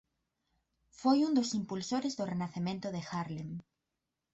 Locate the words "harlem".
3.09-3.51